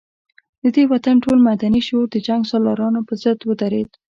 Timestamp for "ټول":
1.23-1.37